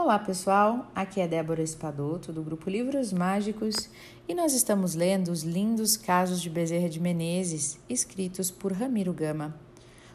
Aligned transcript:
Olá 0.00 0.16
pessoal, 0.16 0.86
aqui 0.94 1.20
é 1.20 1.26
Débora 1.26 1.60
Espadoto 1.60 2.32
do 2.32 2.40
grupo 2.40 2.70
Livros 2.70 3.12
Mágicos 3.12 3.90
e 4.28 4.32
nós 4.32 4.54
estamos 4.54 4.94
lendo 4.94 5.32
os 5.32 5.42
lindos 5.42 5.96
casos 5.96 6.40
de 6.40 6.48
Bezerra 6.48 6.88
de 6.88 7.00
Menezes, 7.00 7.80
escritos 7.88 8.48
por 8.48 8.72
Ramiro 8.72 9.12
Gama. 9.12 9.56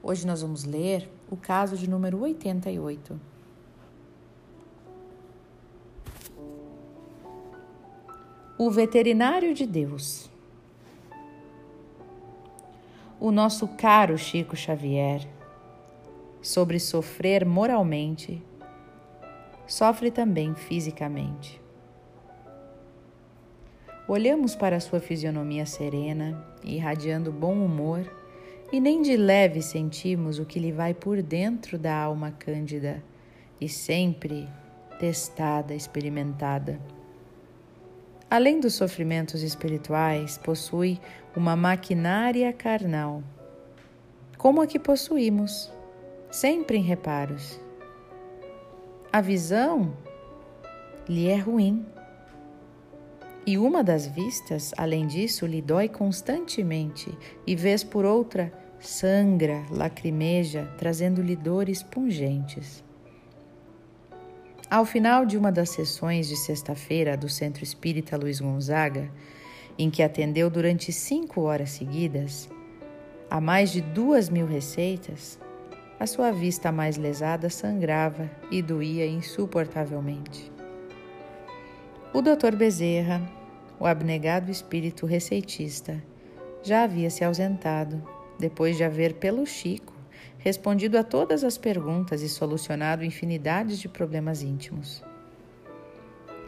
Hoje 0.00 0.24
nós 0.24 0.42
vamos 0.42 0.62
ler 0.62 1.10
o 1.28 1.36
caso 1.36 1.76
de 1.76 1.90
número 1.90 2.20
88. 2.20 3.20
O 8.56 8.70
Veterinário 8.70 9.52
de 9.52 9.66
Deus. 9.66 10.30
O 13.18 13.32
nosso 13.32 13.66
caro 13.66 14.16
Chico 14.16 14.54
Xavier, 14.54 15.26
sobre 16.40 16.78
sofrer 16.78 17.44
moralmente, 17.44 18.40
sofre 19.74 20.08
também 20.08 20.54
fisicamente. 20.54 21.60
Olhamos 24.06 24.54
para 24.54 24.78
sua 24.78 25.00
fisionomia 25.00 25.66
serena, 25.66 26.46
irradiando 26.62 27.32
bom 27.32 27.54
humor, 27.54 28.08
e 28.72 28.78
nem 28.78 29.02
de 29.02 29.16
leve 29.16 29.60
sentimos 29.60 30.38
o 30.38 30.44
que 30.44 30.60
lhe 30.60 30.70
vai 30.70 30.94
por 30.94 31.20
dentro 31.20 31.76
da 31.76 31.92
alma 31.96 32.30
cândida 32.30 33.02
e 33.60 33.68
sempre 33.68 34.48
testada, 35.00 35.74
experimentada. 35.74 36.78
Além 38.30 38.60
dos 38.60 38.74
sofrimentos 38.74 39.42
espirituais, 39.42 40.38
possui 40.38 41.00
uma 41.34 41.56
maquinária 41.56 42.52
carnal, 42.52 43.24
como 44.38 44.60
a 44.60 44.68
que 44.68 44.78
possuímos, 44.78 45.72
sempre 46.30 46.78
em 46.78 46.82
reparos. 46.82 47.63
A 49.14 49.20
visão 49.20 49.96
lhe 51.08 51.28
é 51.28 51.36
ruim. 51.36 51.86
E 53.46 53.56
uma 53.56 53.84
das 53.84 54.08
vistas, 54.08 54.74
além 54.76 55.06
disso, 55.06 55.46
lhe 55.46 55.62
dói 55.62 55.88
constantemente, 55.88 57.16
e 57.46 57.54
vez 57.54 57.84
por 57.84 58.04
outra 58.04 58.52
sangra, 58.80 59.62
lacrimeja, 59.70 60.68
trazendo-lhe 60.76 61.36
dores 61.36 61.80
pungentes. 61.80 62.82
Ao 64.68 64.84
final 64.84 65.24
de 65.24 65.38
uma 65.38 65.52
das 65.52 65.70
sessões 65.70 66.26
de 66.26 66.36
sexta-feira 66.36 67.16
do 67.16 67.28
Centro 67.28 67.62
Espírita 67.62 68.16
Luiz 68.16 68.40
Gonzaga, 68.40 69.08
em 69.78 69.90
que 69.90 70.02
atendeu 70.02 70.50
durante 70.50 70.92
cinco 70.92 71.42
horas 71.42 71.70
seguidas, 71.70 72.48
a 73.30 73.40
mais 73.40 73.70
de 73.70 73.80
duas 73.80 74.28
mil 74.28 74.44
receitas, 74.44 75.38
a 75.98 76.06
sua 76.06 76.30
vista 76.32 76.72
mais 76.72 76.96
lesada 76.96 77.48
sangrava 77.48 78.30
e 78.50 78.60
doía 78.60 79.06
insuportavelmente. 79.06 80.52
O 82.12 82.20
Dr. 82.20 82.56
Bezerra, 82.56 83.20
o 83.78 83.86
abnegado 83.86 84.50
espírito 84.50 85.06
receitista, 85.06 86.02
já 86.62 86.84
havia 86.84 87.10
se 87.10 87.24
ausentado, 87.24 88.02
depois 88.38 88.76
de 88.76 88.84
haver 88.84 89.14
pelo 89.14 89.46
Chico 89.46 89.94
respondido 90.38 90.98
a 90.98 91.02
todas 91.02 91.42
as 91.42 91.56
perguntas 91.56 92.20
e 92.20 92.28
solucionado 92.28 93.02
infinidades 93.02 93.78
de 93.78 93.88
problemas 93.88 94.42
íntimos. 94.42 95.02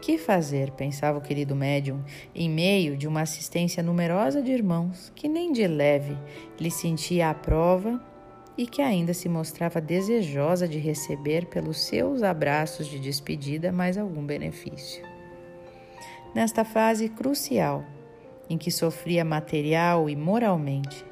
Que 0.01 0.19
fazer, 0.19 0.69
pensava 0.71 1.17
o 1.17 1.21
querido 1.21 1.55
médium, 1.55 2.03
em 2.33 2.47
meio 2.47 2.95
de 2.95 3.07
uma 3.07 3.21
assistência 3.21 3.81
numerosa 3.81 4.39
de 4.39 4.51
irmãos 4.51 5.11
que 5.15 5.27
nem 5.27 5.51
de 5.51 5.65
leve 5.67 6.15
lhe 6.59 6.69
sentia 6.69 7.31
a 7.31 7.33
prova 7.33 7.99
e 8.57 8.65
que 8.65 8.81
ainda 8.81 9.13
se 9.13 9.29
mostrava 9.29 9.79
desejosa 9.79 10.67
de 10.67 10.79
receber 10.79 11.45
pelos 11.45 11.85
seus 11.85 12.23
abraços 12.23 12.87
de 12.87 12.99
despedida 12.99 13.71
mais 13.71 13.97
algum 13.97 14.25
benefício. 14.25 15.05
Nesta 16.33 16.65
fase 16.65 17.07
crucial, 17.09 17.85
em 18.49 18.57
que 18.57 18.71
sofria 18.71 19.23
material 19.23 20.09
e 20.09 20.15
moralmente, 20.15 21.05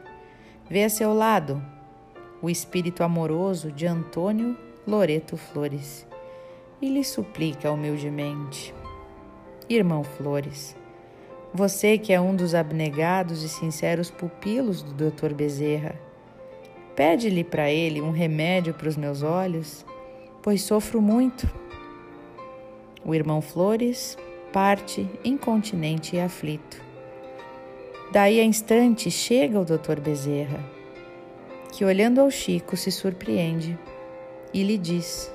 vê 0.70 0.84
a 0.84 0.90
seu 0.90 1.14
lado 1.14 1.62
o 2.42 2.50
espírito 2.50 3.04
amoroso 3.04 3.72
de 3.72 3.86
Antônio 3.86 4.58
Loreto 4.86 5.38
Flores 5.38 6.06
e 6.82 6.90
lhe 6.90 7.04
suplica 7.04 7.72
humildemente: 7.72 8.74
Irmão 9.70 10.04
Flores, 10.04 10.76
você 11.54 11.98
que 11.98 12.12
é 12.12 12.20
um 12.20 12.36
dos 12.36 12.54
abnegados 12.54 13.44
e 13.44 13.50
sinceros 13.50 14.12
pupilos 14.12 14.84
do 14.84 15.10
Dr. 15.10 15.34
Bezerra, 15.34 16.05
pede-lhe 16.96 17.44
para 17.44 17.70
ele 17.70 18.02
um 18.02 18.12
remédio 18.12 18.74
para 18.74 18.88
os 18.88 18.96
meus 18.96 19.22
olhos, 19.22 19.86
pois 20.42 20.62
sofro 20.62 21.02
muito. 21.02 21.48
O 23.04 23.14
irmão 23.14 23.42
Flores 23.42 24.18
parte 24.52 25.08
incontinente 25.24 26.16
e 26.16 26.20
aflito. 26.20 26.82
Daí 28.12 28.40
a 28.40 28.44
instante 28.44 29.12
chega 29.12 29.60
o 29.60 29.66
Dr. 29.66 30.00
Bezerra 30.00 30.76
que, 31.76 31.84
olhando 31.84 32.22
ao 32.22 32.32
Chico, 32.32 32.78
se 32.78 32.90
surpreende 32.90 33.78
e 34.54 34.64
lhe 34.64 34.78
diz: 34.78 35.30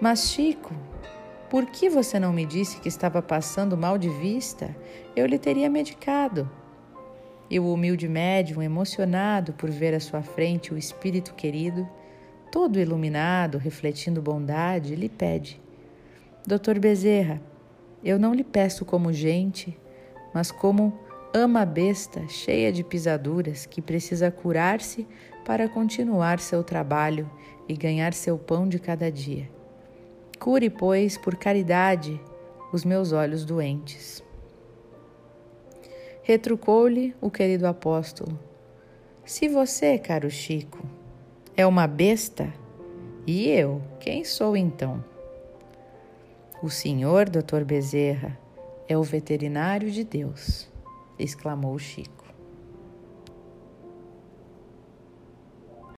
Mas, 0.00 0.30
Chico, 0.30 0.72
por 1.50 1.66
que 1.66 1.90
você 1.90 2.20
não 2.20 2.32
me 2.32 2.46
disse 2.46 2.78
que 2.78 2.88
estava 2.88 3.20
passando 3.20 3.76
mal 3.76 3.98
de 3.98 4.08
vista? 4.08 4.74
Eu 5.16 5.26
lhe 5.26 5.38
teria 5.38 5.68
medicado. 5.68 6.48
E 7.50 7.58
o 7.58 7.72
humilde 7.72 8.08
médium, 8.08 8.62
emocionado 8.62 9.52
por 9.54 9.70
ver 9.70 9.94
à 9.94 10.00
sua 10.00 10.22
frente 10.22 10.72
o 10.72 10.78
espírito 10.78 11.34
querido, 11.34 11.88
todo 12.52 12.78
iluminado, 12.78 13.58
refletindo 13.58 14.20
bondade, 14.20 14.94
lhe 14.94 15.08
pede: 15.08 15.60
Doutor 16.46 16.78
Bezerra, 16.78 17.40
eu 18.04 18.18
não 18.18 18.34
lhe 18.34 18.44
peço 18.44 18.84
como 18.84 19.12
gente, 19.12 19.78
mas 20.34 20.50
como 20.50 20.98
ama 21.34 21.64
besta 21.64 22.26
cheia 22.28 22.72
de 22.72 22.82
pisaduras 22.82 23.66
que 23.66 23.82
precisa 23.82 24.30
curar-se 24.30 25.06
para 25.44 25.68
continuar 25.68 26.40
seu 26.40 26.62
trabalho 26.62 27.30
e 27.68 27.74
ganhar 27.74 28.12
seu 28.14 28.38
pão 28.38 28.68
de 28.68 28.78
cada 28.78 29.10
dia. 29.10 29.48
Cure, 30.38 30.70
pois, 30.70 31.18
por 31.18 31.36
caridade, 31.36 32.20
os 32.72 32.84
meus 32.84 33.12
olhos 33.12 33.44
doentes. 33.44 34.22
Retrucou-lhe 36.28 37.14
o 37.22 37.30
querido 37.30 37.66
apóstolo: 37.66 38.38
Se 39.24 39.48
você, 39.48 39.96
caro 39.96 40.30
Chico, 40.30 40.84
é 41.56 41.66
uma 41.66 41.86
besta, 41.86 42.52
e 43.26 43.48
eu, 43.48 43.80
quem 43.98 44.24
sou 44.24 44.54
então? 44.54 45.02
O 46.62 46.68
senhor, 46.68 47.30
doutor 47.30 47.64
Bezerra, 47.64 48.38
é 48.86 48.98
o 48.98 49.02
veterinário 49.02 49.90
de 49.90 50.04
Deus 50.04 50.68
exclamou 51.18 51.78
Chico. 51.78 52.27